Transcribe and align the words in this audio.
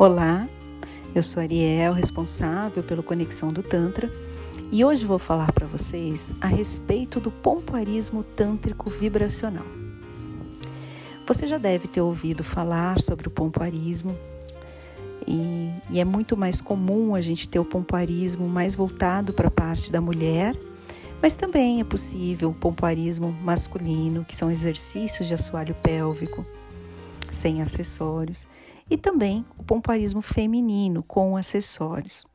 Olá, 0.00 0.48
eu 1.14 1.22
sou 1.22 1.42
Ariel, 1.42 1.92
responsável 1.92 2.82
pelo 2.82 3.02
Conexão 3.02 3.52
do 3.52 3.62
Tantra, 3.62 4.10
e 4.72 4.82
hoje 4.82 5.04
vou 5.04 5.18
falar 5.18 5.52
para 5.52 5.66
vocês 5.66 6.32
a 6.40 6.46
respeito 6.46 7.20
do 7.20 7.30
pompoarismo 7.30 8.22
tântrico 8.22 8.88
vibracional. 8.88 9.66
Você 11.26 11.46
já 11.46 11.58
deve 11.58 11.86
ter 11.86 12.00
ouvido 12.00 12.42
falar 12.42 12.98
sobre 12.98 13.28
o 13.28 13.30
pompoarismo, 13.30 14.16
e, 15.28 15.70
e 15.90 16.00
é 16.00 16.04
muito 16.06 16.34
mais 16.34 16.62
comum 16.62 17.14
a 17.14 17.20
gente 17.20 17.46
ter 17.46 17.58
o 17.58 17.64
pompoarismo 17.66 18.48
mais 18.48 18.74
voltado 18.74 19.34
para 19.34 19.48
a 19.48 19.50
parte 19.50 19.92
da 19.92 20.00
mulher, 20.00 20.56
mas 21.20 21.36
também 21.36 21.78
é 21.78 21.84
possível 21.84 22.48
o 22.48 22.54
pompoarismo 22.54 23.36
masculino, 23.42 24.24
que 24.24 24.34
são 24.34 24.50
exercícios 24.50 25.28
de 25.28 25.34
assoalho 25.34 25.74
pélvico, 25.74 26.46
sem 27.28 27.60
acessórios 27.60 28.48
e 28.90 28.96
também 28.96 29.44
o 29.56 29.62
pompoarismo 29.62 30.20
feminino 30.20 31.02
com 31.02 31.36
acessórios. 31.36 32.26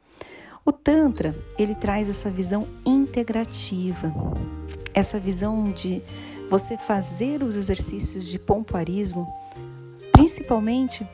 O 0.65 0.71
Tantra, 0.71 1.35
ele 1.59 1.75
traz 1.75 2.09
essa 2.09 2.31
visão 2.31 2.67
integrativa, 2.85 4.11
essa 4.93 5.19
visão 5.19 5.71
de 5.71 6.01
você 6.49 6.77
fazer 6.77 7.43
os 7.43 7.55
exercícios 7.55 8.25
de 8.27 8.39
pompoarismo 8.39 9.27
principalmente 10.11 11.05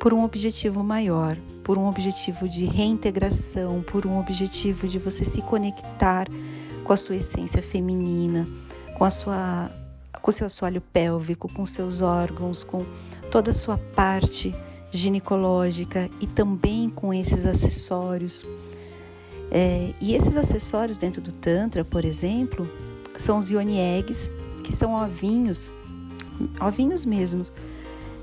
por 0.00 0.14
um 0.14 0.24
objetivo 0.24 0.82
maior, 0.82 1.36
por 1.62 1.76
um 1.76 1.86
objetivo 1.86 2.48
de 2.48 2.64
reintegração, 2.64 3.82
por 3.82 4.06
um 4.06 4.18
objetivo 4.18 4.88
de 4.88 4.98
você 4.98 5.24
se 5.24 5.42
conectar 5.42 6.26
com 6.82 6.92
a 6.92 6.96
sua 6.96 7.16
essência 7.16 7.62
feminina, 7.62 8.46
com 8.96 9.04
a 9.04 9.10
sua 9.10 9.70
com 10.26 10.32
seu 10.32 10.46
assoalho 10.48 10.80
pélvico, 10.80 11.48
com 11.48 11.64
seus 11.64 12.00
órgãos, 12.00 12.64
com 12.64 12.84
toda 13.30 13.52
a 13.52 13.54
sua 13.54 13.78
parte 13.78 14.52
ginecológica 14.90 16.10
e 16.20 16.26
também 16.26 16.90
com 16.90 17.14
esses 17.14 17.46
acessórios. 17.46 18.44
É, 19.52 19.94
e 20.00 20.16
esses 20.16 20.36
acessórios 20.36 20.98
dentro 20.98 21.22
do 21.22 21.30
Tantra, 21.30 21.84
por 21.84 22.04
exemplo, 22.04 22.68
são 23.16 23.38
os 23.38 23.50
yoni 23.50 23.78
eggs, 23.78 24.32
que 24.64 24.74
são 24.74 25.00
ovinhos, 25.00 25.70
ovinhos 26.60 27.04
mesmos, 27.04 27.52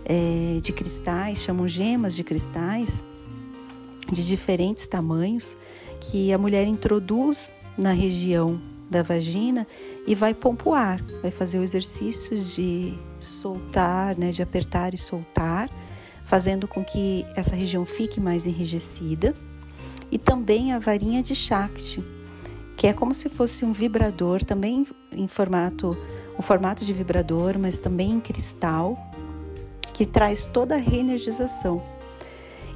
é, 0.04 0.60
de 0.62 0.74
cristais, 0.74 1.38
chamam 1.38 1.70
gemas 1.70 2.14
de 2.14 2.24
cristais, 2.26 3.02
de 4.12 4.28
diferentes 4.28 4.88
tamanhos, 4.88 5.56
que 6.02 6.34
a 6.34 6.38
mulher 6.38 6.68
introduz 6.68 7.54
na 7.78 7.94
região 7.94 8.60
da 8.94 9.02
vagina 9.02 9.68
e 10.06 10.14
vai 10.14 10.34
pompoar, 10.34 11.04
vai 11.22 11.32
fazer 11.32 11.58
o 11.58 11.64
exercício 11.64 12.38
de 12.38 12.94
soltar, 13.20 14.16
né, 14.18 14.32
de 14.32 14.44
apertar 14.44 14.94
e 14.94 14.98
soltar, 14.98 15.70
fazendo 16.24 16.68
com 16.68 16.84
que 16.84 17.26
essa 17.36 17.56
região 17.56 17.86
fique 17.86 18.20
mais 18.20 18.46
enrijecida. 18.46 19.34
E 20.12 20.20
também 20.20 20.74
a 20.74 20.80
varinha 20.80 21.24
de 21.24 21.34
Shakti, 21.34 22.04
que 22.78 22.86
é 22.86 22.94
como 22.94 23.16
se 23.16 23.30
fosse 23.30 23.66
um 23.66 23.74
vibrador, 23.74 24.44
também 24.44 24.86
em 25.12 25.28
formato, 25.28 25.98
um 26.38 26.42
formato 26.42 26.86
de 26.86 26.94
vibrador, 26.94 27.58
mas 27.58 27.80
também 27.80 28.12
em 28.12 28.20
cristal, 28.20 28.96
que 29.92 30.06
traz 30.06 30.46
toda 30.46 30.76
a 30.76 30.78
reenergização. 30.78 31.82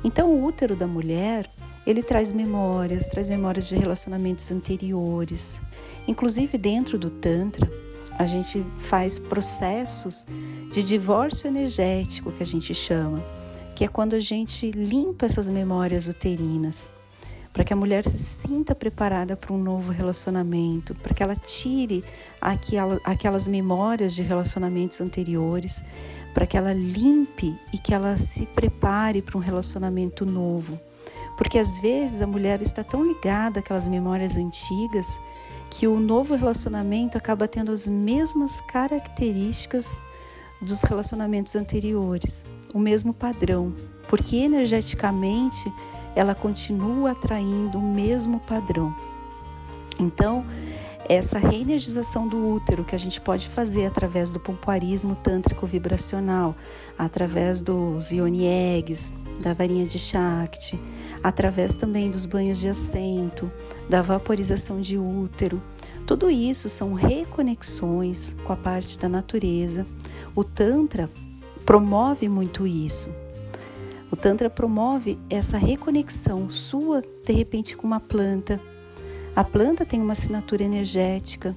Então, 0.03 0.29
o 0.31 0.43
útero 0.43 0.75
da 0.75 0.87
mulher, 0.87 1.49
ele 1.85 2.03
traz 2.03 2.31
memórias, 2.31 3.07
traz 3.07 3.29
memórias 3.29 3.67
de 3.67 3.77
relacionamentos 3.77 4.51
anteriores. 4.51 5.61
Inclusive, 6.07 6.57
dentro 6.57 6.97
do 6.97 7.09
Tantra, 7.09 7.69
a 8.17 8.25
gente 8.25 8.65
faz 8.77 9.19
processos 9.19 10.25
de 10.71 10.81
divórcio 10.81 11.47
energético, 11.47 12.31
que 12.31 12.41
a 12.41 12.45
gente 12.45 12.73
chama, 12.73 13.21
que 13.75 13.83
é 13.83 13.87
quando 13.87 14.15
a 14.15 14.19
gente 14.19 14.71
limpa 14.71 15.25
essas 15.25 15.49
memórias 15.49 16.07
uterinas, 16.07 16.91
para 17.53 17.63
que 17.63 17.73
a 17.73 17.75
mulher 17.75 18.05
se 18.05 18.17
sinta 18.17 18.73
preparada 18.73 19.35
para 19.35 19.53
um 19.53 19.61
novo 19.61 19.91
relacionamento, 19.91 20.95
para 20.95 21.13
que 21.13 21.21
ela 21.21 21.35
tire 21.35 22.03
aquelas 23.03 23.47
memórias 23.47 24.13
de 24.13 24.23
relacionamentos 24.23 25.01
anteriores, 25.01 25.83
para 26.33 26.45
que 26.45 26.57
ela 26.57 26.73
limpe 26.73 27.55
e 27.73 27.77
que 27.77 27.93
ela 27.93 28.15
se 28.17 28.45
prepare 28.47 29.21
para 29.21 29.37
um 29.37 29.41
relacionamento 29.41 30.25
novo. 30.25 30.79
Porque 31.35 31.57
às 31.57 31.79
vezes 31.79 32.21
a 32.21 32.27
mulher 32.27 32.61
está 32.61 32.83
tão 32.83 33.03
ligada 33.03 33.59
àquelas 33.59 33.87
memórias 33.87 34.37
antigas 34.37 35.19
que 35.69 35.87
o 35.87 35.99
novo 35.99 36.35
relacionamento 36.35 37.17
acaba 37.17 37.47
tendo 37.47 37.71
as 37.71 37.87
mesmas 37.87 38.61
características 38.61 40.01
dos 40.61 40.81
relacionamentos 40.81 41.55
anteriores, 41.55 42.47
o 42.73 42.79
mesmo 42.79 43.13
padrão, 43.13 43.73
porque 44.07 44.37
energeticamente 44.37 45.71
ela 46.15 46.33
continua 46.33 47.11
atraindo 47.11 47.77
o 47.77 47.81
mesmo 47.81 48.39
padrão. 48.39 48.95
Então, 49.99 50.45
essa 51.09 51.39
reenergização 51.39 52.27
do 52.27 52.53
útero 52.53 52.83
que 52.83 52.95
a 52.95 52.99
gente 52.99 53.21
pode 53.21 53.47
fazer 53.47 53.85
através 53.85 54.31
do 54.31 54.39
pompoarismo 54.39 55.15
tântrico 55.15 55.65
vibracional, 55.65 56.55
através 56.97 57.61
dos 57.61 58.11
yoni 58.11 58.45
eggs, 58.45 59.13
da 59.39 59.53
varinha 59.53 59.85
de 59.85 59.97
Shakti, 59.97 60.79
através 61.23 61.75
também 61.75 62.11
dos 62.11 62.25
banhos 62.25 62.59
de 62.59 62.67
assento, 62.67 63.51
da 63.89 64.01
vaporização 64.01 64.81
de 64.81 64.97
útero. 64.97 65.61
Tudo 66.05 66.29
isso 66.29 66.69
são 66.69 66.93
reconexões 66.93 68.35
com 68.45 68.53
a 68.53 68.57
parte 68.57 68.97
da 68.97 69.09
natureza. 69.09 69.85
O 70.35 70.43
Tantra 70.43 71.09
promove 71.65 72.29
muito 72.29 72.65
isso. 72.65 73.09
O 74.09 74.15
Tantra 74.15 74.49
promove 74.49 75.17
essa 75.29 75.57
reconexão 75.57 76.49
sua, 76.49 77.01
de 77.01 77.33
repente, 77.33 77.75
com 77.75 77.85
uma 77.85 77.99
planta. 77.99 78.59
A 79.37 79.43
planta 79.43 79.85
tem 79.85 80.01
uma 80.01 80.13
assinatura 80.13 80.63
energética, 80.63 81.55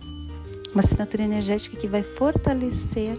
uma 0.71 0.81
assinatura 0.81 1.23
energética 1.23 1.79
que 1.79 1.89
vai 1.89 2.03
fortalecer 2.03 3.17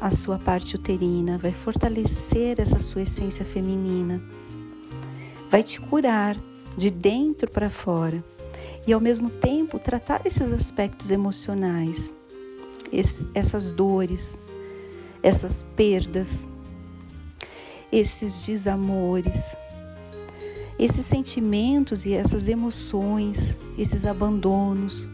a 0.00 0.10
sua 0.10 0.38
parte 0.38 0.74
uterina, 0.74 1.36
vai 1.36 1.52
fortalecer 1.52 2.58
essa 2.58 2.78
sua 2.78 3.02
essência 3.02 3.44
feminina, 3.44 4.18
vai 5.50 5.62
te 5.62 5.78
curar 5.78 6.34
de 6.78 6.90
dentro 6.90 7.50
para 7.50 7.68
fora 7.68 8.24
e 8.86 8.92
ao 8.94 9.00
mesmo 9.02 9.28
tempo 9.28 9.78
tratar 9.78 10.22
esses 10.24 10.50
aspectos 10.50 11.10
emocionais, 11.10 12.14
essas 13.34 13.70
dores, 13.70 14.40
essas 15.22 15.62
perdas, 15.76 16.48
esses 17.92 18.46
desamores, 18.46 19.58
esses 20.80 21.04
sentimentos 21.04 22.06
e 22.06 22.14
essas 22.14 22.48
emoções, 22.48 23.58
esses 23.76 24.06
abandonos 24.06 25.10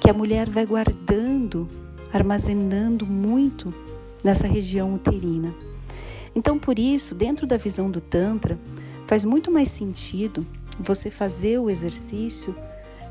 que 0.00 0.08
a 0.08 0.14
mulher 0.14 0.48
vai 0.48 0.64
guardando, 0.64 1.68
armazenando 2.12 3.04
muito 3.04 3.74
nessa 4.22 4.46
região 4.46 4.94
uterina. 4.94 5.52
Então, 6.36 6.56
por 6.56 6.78
isso, 6.78 7.16
dentro 7.16 7.48
da 7.48 7.56
visão 7.56 7.90
do 7.90 8.00
Tantra, 8.00 8.56
faz 9.08 9.24
muito 9.24 9.50
mais 9.50 9.70
sentido 9.70 10.46
você 10.78 11.10
fazer 11.10 11.58
o 11.58 11.68
exercício 11.68 12.54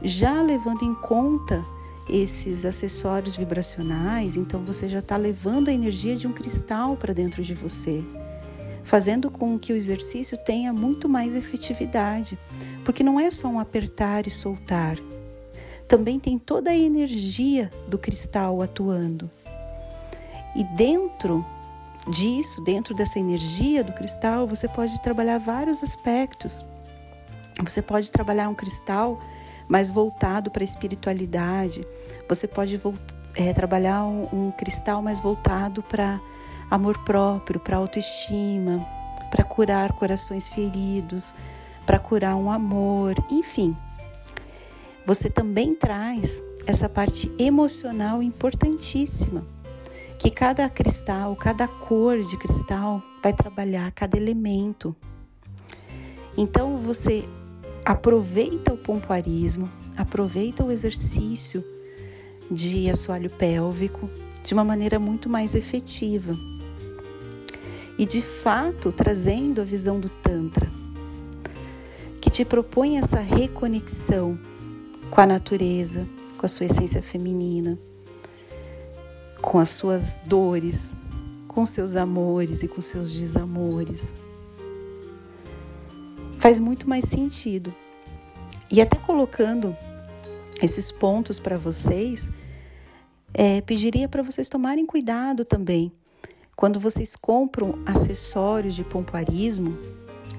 já 0.01 0.41
levando 0.41 0.83
em 0.83 0.95
conta 0.95 1.61
esses 2.07 2.65
acessórios 2.65 3.35
vibracionais, 3.35 4.37
então 4.37 4.63
você 4.63 4.87
já 4.87 4.99
está 4.99 5.17
levando 5.17 5.67
a 5.67 5.73
energia 5.73 6.15
de 6.15 6.25
um 6.25 6.31
cristal 6.31 6.95
para 6.95 7.13
dentro 7.13 7.43
de 7.43 7.53
você, 7.53 8.01
fazendo 8.83 9.31
com 9.31 9.57
que 9.57 9.73
o 9.73 9.75
exercício 9.75 10.37
tenha 10.37 10.73
muito 10.73 11.07
mais 11.07 11.35
efetividade, 11.35 12.37
porque 12.83 13.03
não 13.03 13.19
é 13.19 13.31
só 13.31 13.47
um 13.47 13.59
apertar 13.59 14.27
e 14.27 14.29
soltar, 14.29 14.97
também 15.87 16.19
tem 16.19 16.39
toda 16.39 16.71
a 16.71 16.77
energia 16.77 17.69
do 17.87 17.97
cristal 17.97 18.61
atuando. 18.61 19.29
E 20.55 20.63
dentro 20.75 21.45
disso, 22.07 22.61
dentro 22.63 22.93
dessa 22.93 23.19
energia 23.19 23.83
do 23.83 23.93
cristal, 23.93 24.47
você 24.47 24.67
pode 24.67 25.01
trabalhar 25.01 25.37
vários 25.37 25.81
aspectos. 25.81 26.65
Você 27.63 27.81
pode 27.81 28.11
trabalhar 28.11 28.49
um 28.49 28.55
cristal 28.55 29.19
mais 29.67 29.89
voltado 29.89 30.51
para 30.51 30.63
a 30.63 30.65
espiritualidade. 30.65 31.85
Você 32.27 32.47
pode 32.47 32.79
é, 33.35 33.53
trabalhar 33.53 34.03
um, 34.03 34.27
um 34.31 34.51
cristal 34.51 35.01
mais 35.01 35.19
voltado 35.19 35.81
para 35.83 36.19
amor 36.69 36.97
próprio, 37.03 37.59
para 37.59 37.77
autoestima, 37.77 38.85
para 39.31 39.43
curar 39.43 39.93
corações 39.93 40.47
feridos, 40.47 41.33
para 41.85 41.99
curar 41.99 42.35
um 42.35 42.51
amor, 42.51 43.15
enfim. 43.29 43.75
Você 45.05 45.29
também 45.29 45.75
traz 45.75 46.43
essa 46.65 46.87
parte 46.87 47.31
emocional 47.37 48.23
importantíssima, 48.23 49.45
que 50.17 50.29
cada 50.29 50.69
cristal, 50.69 51.35
cada 51.35 51.67
cor 51.67 52.21
de 52.23 52.37
cristal 52.37 53.01
vai 53.21 53.33
trabalhar 53.33 53.91
cada 53.91 54.17
elemento. 54.17 54.95
Então 56.37 56.77
você 56.77 57.27
aproveita 57.83 58.73
o 58.73 58.77
pompoarismo, 58.77 59.69
aproveita 59.97 60.63
o 60.63 60.71
exercício 60.71 61.63
de 62.49 62.89
assoalho 62.89 63.29
pélvico 63.29 64.09
de 64.43 64.53
uma 64.53 64.63
maneira 64.63 64.99
muito 64.99 65.29
mais 65.29 65.55
efetiva. 65.55 66.37
E 67.97 68.05
de 68.05 68.21
fato 68.21 68.91
trazendo 68.91 69.61
a 69.61 69.63
visão 69.63 69.99
do 69.99 70.09
Tantra, 70.09 70.69
que 72.19 72.29
te 72.29 72.43
propõe 72.43 72.97
essa 72.97 73.19
reconexão 73.19 74.39
com 75.11 75.21
a 75.21 75.25
natureza, 75.25 76.07
com 76.37 76.45
a 76.45 76.49
sua 76.49 76.65
essência 76.65 77.03
feminina, 77.03 77.77
com 79.41 79.59
as 79.59 79.69
suas 79.69 80.19
dores, 80.25 80.97
com 81.47 81.65
seus 81.65 81.95
amores 81.95 82.63
e 82.63 82.67
com 82.67 82.81
seus 82.81 83.11
desamores. 83.13 84.15
Faz 86.39 86.59
muito 86.59 86.89
mais 86.89 87.05
sentido. 87.05 87.73
E 88.71 88.81
até 88.81 88.97
colocando 88.97 89.77
esses 90.61 90.91
pontos 90.91 91.39
para 91.39 91.57
vocês, 91.57 92.31
é, 93.33 93.61
pediria 93.61 94.07
para 94.07 94.23
vocês 94.23 94.49
tomarem 94.49 94.85
cuidado 94.85 95.45
também 95.45 95.91
quando 96.55 96.79
vocês 96.79 97.15
compram 97.15 97.79
acessórios 97.85 98.75
de 98.75 98.83
pompoarismo, 98.83 99.77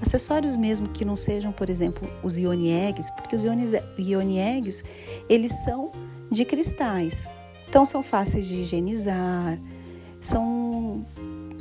acessórios 0.01 0.57
mesmo 0.57 0.89
que 0.89 1.05
não 1.05 1.17
sejam, 1.17 1.53
por 1.53 1.69
exemplo, 1.69 2.09
os 2.23 2.37
ioni 2.37 2.71
eggs, 2.71 3.13
porque 3.17 3.37
os 3.37 3.43
ioni 3.43 4.39
eggs, 4.39 4.83
eles 5.29 5.53
são 5.65 5.93
de 6.31 6.45
cristais. 6.45 7.29
Então 7.69 7.85
são 7.85 8.03
fáceis 8.03 8.47
de 8.47 8.57
higienizar, 8.57 9.59
são 10.21 11.05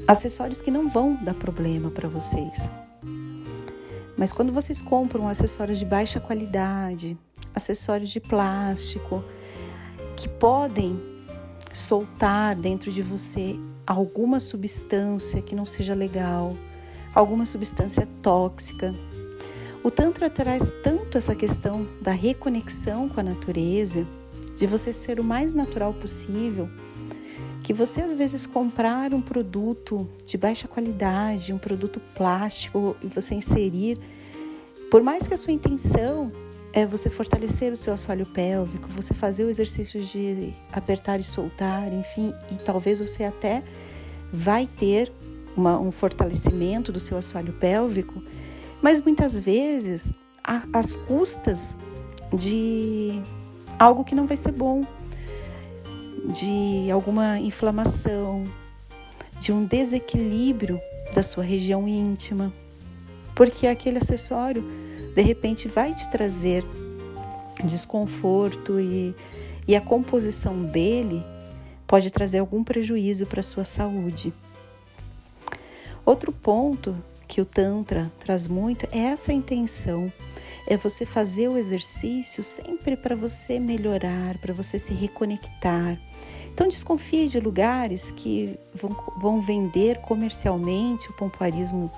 acessórios 0.08 0.62
que 0.62 0.70
não 0.70 0.88
vão 0.88 1.16
dar 1.16 1.34
problema 1.34 1.90
para 1.90 2.08
vocês. 2.08 2.72
Mas 4.16 4.32
quando 4.32 4.54
vocês 4.54 4.82
compram 4.82 5.28
acessórios 5.28 5.80
de 5.80 5.86
baixa 5.86 6.20
qualidade, 6.20 7.18
acessórios 7.56 8.12
de 8.12 8.20
plástico, 8.20 9.24
que 10.16 10.30
podem 10.30 11.02
soltar 11.74 12.56
dentro 12.56 12.92
de 12.92 13.02
você 13.02 13.60
alguma 13.86 14.40
substância 14.40 15.42
que 15.42 15.56
não 15.56 15.66
seja 15.66 15.94
legal, 15.94 16.58
alguma 17.14 17.46
substância 17.46 18.08
tóxica. 18.22 18.94
O 19.84 19.92
Tantra 19.92 20.30
traz 20.30 20.74
tanto 20.84 21.18
essa 21.18 21.36
questão 21.36 21.88
da 22.02 22.12
reconexão 22.12 23.10
com 23.10 23.20
a 23.20 23.24
natureza, 23.24 24.08
de 24.56 24.66
você 24.66 24.94
ser 24.94 25.20
o 25.20 25.24
mais 25.24 25.54
natural 25.54 25.94
possível, 25.94 26.70
que 27.64 27.74
você 27.74 28.02
às 28.02 28.14
vezes 28.14 28.46
comprar 28.46 29.14
um 29.14 29.22
produto 29.22 30.08
de 30.24 30.38
baixa 30.38 30.68
qualidade, 30.68 31.54
um 31.54 31.58
produto 31.58 32.00
plástico 32.14 32.96
e 33.02 33.08
você 33.08 33.36
inserir, 33.36 34.00
por 34.90 35.02
mais 35.02 35.28
que 35.28 35.34
a 35.34 35.38
sua 35.38 35.54
intenção 35.54 36.32
é 36.74 36.88
você 36.88 37.10
fortalecer 37.10 37.72
o 37.72 37.78
seu 37.78 37.94
assoalho 37.94 38.26
pélvico, 38.26 38.90
você 38.90 39.14
fazer 39.14 39.46
o 39.46 39.50
exercício 39.50 40.04
de 40.04 40.54
apertar 40.72 41.20
e 41.20 41.24
soltar, 41.24 41.94
enfim, 41.94 42.34
e 42.52 42.56
talvez 42.56 43.00
você 43.00 43.24
até 43.24 43.64
vai 44.32 44.66
ter 44.66 45.14
uma, 45.56 45.80
um 45.80 45.92
fortalecimento 45.92 46.92
do 46.92 47.00
seu 47.00 47.16
assoalho 47.16 47.54
pélvico, 47.54 48.22
mas 48.82 49.00
muitas 49.00 49.40
vezes 49.40 50.16
às 50.74 50.96
custas 50.96 51.78
de 52.34 53.22
algo 53.78 54.04
que 54.04 54.16
não 54.16 54.26
vai 54.26 54.36
ser 54.36 54.52
bom, 54.52 54.86
de 56.34 56.90
alguma 56.92 57.40
inflamação, 57.40 58.46
de 59.40 59.52
um 59.52 59.64
desequilíbrio 59.64 60.82
da 61.14 61.22
sua 61.22 61.44
região 61.44 61.88
íntima, 61.88 62.52
porque 63.36 63.68
aquele 63.68 64.00
acessório 64.00 64.64
de 65.16 65.22
repente 65.22 65.68
vai 65.68 65.94
te 65.94 66.10
trazer 66.10 66.66
desconforto 67.64 68.80
e, 68.80 69.16
e 69.68 69.76
a 69.76 69.82
composição 69.82 70.64
dele 70.64 71.24
pode 71.86 72.10
trazer 72.10 72.40
algum 72.40 72.64
prejuízo 72.64 73.26
para 73.26 73.40
a 73.40 73.44
sua 73.44 73.64
saúde. 73.64 74.34
Outro 76.06 76.32
ponto 76.32 76.96
que 77.28 77.40
o 77.40 77.46
Tantra 77.46 78.12
traz 78.20 78.48
muito 78.48 78.88
é 78.92 79.00
essa 79.00 79.32
intenção. 79.32 80.12
É 80.68 80.78
você 80.78 81.06
fazer 81.06 81.48
o 81.50 81.58
exercício 81.58 82.42
sempre 82.44 82.96
para 82.96 83.16
você 83.16 83.60
melhorar, 83.60 84.38
para 84.40 84.54
você 84.54 84.80
se 84.80 84.94
reconectar. 84.94 86.00
Então 86.54 86.68
desconfie 86.68 87.28
de 87.28 87.40
lugares 87.40 88.12
que 88.12 88.58
vão, 88.74 88.96
vão 89.18 89.42
vender 89.42 90.00
comercialmente 90.02 91.10
o 91.10 91.14
pompoarismo 91.14 91.92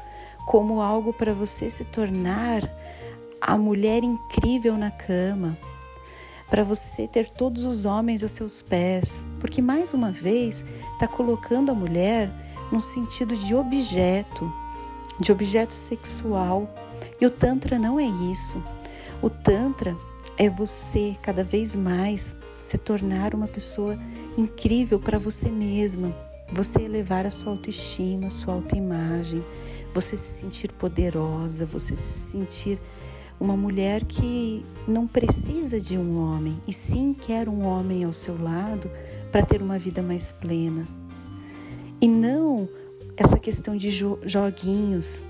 como 0.46 0.82
algo 0.82 1.12
para 1.12 1.34
você 1.34 1.70
se 1.70 1.84
tornar 1.84 2.62
a 3.48 3.58
mulher 3.58 4.04
incrível 4.04 4.76
na 4.76 4.90
cama, 4.90 5.56
para 6.50 6.64
você 6.64 7.08
ter 7.08 7.30
todos 7.30 7.64
os 7.64 7.86
homens 7.86 8.24
a 8.24 8.28
seus 8.28 8.60
pés, 8.62 9.26
porque 9.40 9.62
mais 9.62 9.94
uma 9.94 10.12
vez 10.12 10.66
está 10.94 11.08
colocando 11.08 11.72
a 11.72 11.76
mulher 11.76 12.32
num 12.72 12.80
sentido 12.80 13.36
de 13.38 13.54
objeto, 13.54 14.52
de 15.20 15.32
objeto 15.32 15.74
sexual. 15.74 16.68
E 17.22 17.26
o 17.26 17.30
Tantra 17.30 17.78
não 17.78 18.00
é 18.00 18.06
isso. 18.06 18.62
O 19.22 19.30
Tantra 19.30 19.96
é 20.38 20.50
você 20.50 21.16
cada 21.22 21.44
vez 21.44 21.76
mais 21.76 22.36
se 22.60 22.80
tornar 22.80 23.36
uma 23.36 23.48
pessoa 23.48 23.98
incrível 24.36 25.00
para 25.00 25.20
você 25.20 25.50
mesma, 25.50 26.16
você 26.52 26.82
elevar 26.82 27.28
a 27.28 27.32
sua 27.32 27.52
autoestima, 27.52 28.28
a 28.28 28.32
sua 28.32 28.56
autoimagem, 28.56 29.44
você 29.94 30.18
se 30.18 30.42
sentir 30.42 30.72
poderosa, 30.72 31.66
você 31.66 31.96
se 31.96 32.32
sentir 32.32 32.82
uma 33.40 33.56
mulher 33.58 34.06
que 34.06 34.66
não 34.88 35.08
precisa 35.08 35.80
de 35.80 35.98
um 35.98 36.18
homem 36.18 36.60
e 36.68 36.74
sim 36.74 37.14
quer 37.14 37.50
um 37.50 37.64
homem 37.66 38.04
ao 38.04 38.14
seu 38.14 38.42
lado 38.42 38.90
para 39.32 39.44
ter 39.44 39.62
uma 39.62 39.78
vida 39.78 40.02
mais 40.02 40.32
plena. 40.32 40.86
E 42.02 42.08
não 42.08 42.70
essa 43.18 43.38
questão 43.38 43.76
de 43.76 43.90
joguinhos, 43.90 45.24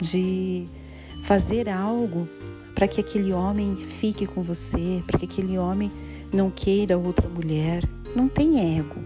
de 0.00 0.66
fazer 1.22 1.68
algo 1.68 2.28
para 2.74 2.88
que 2.88 3.00
aquele 3.00 3.32
homem 3.32 3.76
fique 3.76 4.26
com 4.26 4.42
você, 4.42 5.02
para 5.06 5.18
que 5.18 5.24
aquele 5.24 5.58
homem 5.58 5.90
não 6.32 6.50
queira 6.50 6.96
outra 6.96 7.28
mulher. 7.28 7.88
Não 8.14 8.28
tem 8.28 8.78
ego. 8.78 8.96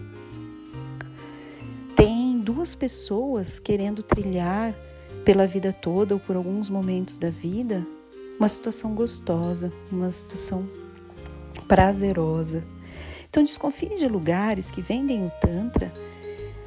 Tem 1.95 2.39
duas 2.39 2.75
pessoas 2.75 3.59
querendo 3.59 4.03
trilhar 4.03 4.75
pela 5.25 5.47
vida 5.47 5.73
toda 5.73 6.15
ou 6.15 6.21
por 6.21 6.37
alguns 6.37 6.71
momentos 6.71 7.19
da 7.19 7.31
vida 7.31 7.87
uma 8.45 8.49
situação 8.51 8.95
gostosa, 8.95 9.73
uma 9.91 10.13
situação 10.13 10.69
prazerosa. 11.67 12.63
Então 13.31 13.43
desconfie 13.43 13.97
de 13.97 14.07
lugares 14.07 14.71
que 14.71 14.83
vendem 14.83 15.27
o 15.27 15.33
Tantra 15.41 15.91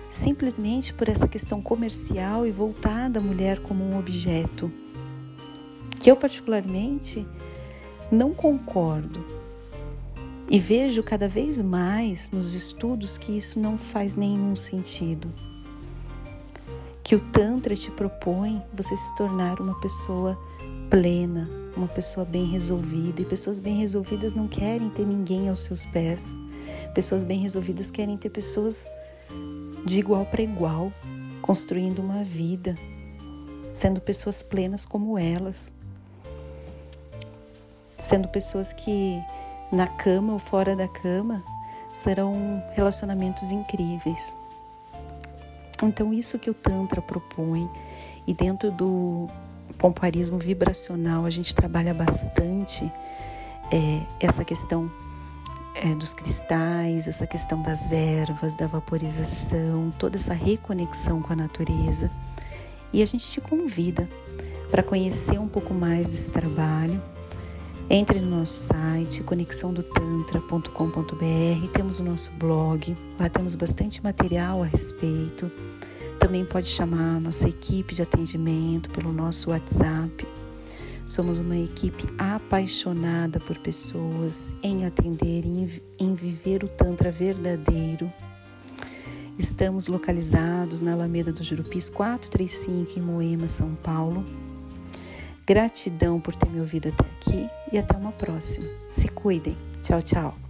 simplesmente 0.10 0.91
por 0.91 1.07
essa 1.07 1.27
questão 1.27 1.62
comercial 1.62 2.48
e 2.48 2.51
voltada 2.51 3.19
à 3.19 3.22
mulher 3.22 3.60
como 3.60 3.84
um 3.84 4.00
objeto. 4.00 4.72
Que 6.00 6.10
eu, 6.10 6.15
particularmente, 6.15 7.27
não 8.12 8.34
concordo. 8.34 9.24
E 10.50 10.57
vejo 10.57 11.03
cada 11.03 11.29
vez 11.29 11.62
mais 11.62 12.31
nos 12.31 12.55
estudos 12.55 13.19
que 13.19 13.38
isso 13.38 13.60
não 13.60 13.77
faz 13.77 14.15
nenhum 14.15 14.55
sentido. 14.55 15.31
Que 17.03 17.15
o 17.15 17.19
Tantra 17.19 17.75
te 17.75 17.91
propõe 17.91 18.63
você 18.74 18.98
se 18.98 19.15
tornar 19.15 19.62
uma 19.62 19.79
pessoa 19.79 20.36
plena, 20.89 21.66
uma 21.77 21.88
pessoa 21.88 22.25
bem 22.25 22.46
resolvida. 22.48 23.22
E 23.22 23.25
pessoas 23.25 23.60
bem 23.60 23.77
resolvidas 23.79 24.34
não 24.34 24.48
querem 24.48 24.89
ter 24.89 25.05
ninguém 25.05 25.50
aos 25.50 25.63
seus 25.63 25.86
pés. 25.86 26.38
Pessoas 26.93 27.24
bem 27.24 27.39
resolvidas 27.39 27.91
querem 27.91 28.17
ter 28.17 28.29
pessoas 28.29 28.89
de 29.86 30.00
igual 30.00 30.25
para 30.25 30.41
igual, 30.41 30.91
construindo 31.41 32.00
uma 32.00 32.24
vida, 32.24 32.77
sendo 33.72 34.01
pessoas 34.01 34.41
plenas 34.41 34.86
como 34.86 35.17
elas. 35.17 35.74
Sendo 38.00 38.27
pessoas 38.27 38.74
que 38.74 39.22
na 39.72 39.88
cama 39.88 40.34
ou 40.34 40.39
fora 40.39 40.75
da 40.75 40.88
cama 40.88 41.43
serão 41.93 42.63
relacionamentos 42.74 43.51
incríveis. 43.51 44.36
Então, 45.84 46.13
isso 46.13 46.39
que 46.39 46.50
o 46.50 46.53
Tantra 46.53 47.01
propõe, 47.01 47.69
e 48.25 48.34
dentro 48.34 48.72
do 48.72 49.27
pompoarismo 49.77 50.38
vibracional, 50.38 51.25
a 51.25 51.29
gente 51.29 51.53
trabalha 51.53 51.93
bastante 51.93 52.91
é, 53.72 54.01
essa 54.19 54.43
questão 54.43 54.91
é, 55.75 55.93
dos 55.96 56.13
cristais, 56.13 57.07
essa 57.07 57.27
questão 57.27 57.62
das 57.62 57.91
ervas, 57.91 58.55
da 58.55 58.67
vaporização, 58.67 59.93
toda 59.98 60.17
essa 60.17 60.34
reconexão 60.34 61.22
com 61.22 61.34
a 61.34 61.36
natureza. 61.36 62.10
E 62.91 63.03
a 63.03 63.05
gente 63.05 63.27
te 63.27 63.41
convida 63.41 64.10
para 64.72 64.81
conhecer 64.81 65.39
um 65.39 65.48
pouco 65.48 65.74
mais 65.74 66.07
desse 66.07 66.31
trabalho. 66.31 67.01
Entre 67.89 68.19
no 68.19 68.39
nosso 68.39 68.67
site 68.67 69.24
conexãodotantra.com.br, 69.24 71.67
temos 71.72 72.00
o 72.00 72.03
nosso 72.03 72.34
blog, 72.34 72.98
lá 73.17 73.29
temos 73.29 73.55
bastante 73.55 74.03
material 74.03 74.62
a 74.62 74.65
respeito. 74.65 75.50
Também 76.19 76.43
pode 76.43 76.67
chamar 76.67 77.17
a 77.17 77.19
nossa 77.19 77.47
equipe 77.47 77.93
de 77.93 78.01
atendimento 78.01 78.89
pelo 78.89 79.12
nosso 79.13 79.51
WhatsApp. 79.51 80.27
Somos 81.05 81.39
uma 81.39 81.57
equipe 81.57 82.05
apaixonada 82.17 83.39
por 83.39 83.57
pessoas, 83.59 84.53
em 84.62 84.86
atender 84.86 85.45
e 85.45 85.81
em 85.97 86.15
viver 86.15 86.63
o 86.63 86.67
Tantra 86.67 87.12
verdadeiro. 87.12 88.12
Estamos 89.38 89.88
localizados 89.88 90.81
na 90.81 90.93
Alameda 90.93 91.31
do 91.31 91.43
Jurupis 91.43 91.89
435 91.89 93.00
em 93.00 93.01
Moema, 93.01 93.47
São 93.47 93.75
Paulo. 93.75 94.25
Gratidão 95.45 96.19
por 96.19 96.36
ter 96.36 96.50
me 96.50 96.59
ouvido 96.59 96.89
até 96.89 97.05
aqui 97.05 97.50
e 97.71 97.77
até 97.77 97.95
uma 97.95 98.12
próxima. 98.12 98.67
Se 98.89 99.07
cuidem. 99.07 99.55
Tchau, 99.81 100.01
tchau. 100.01 100.46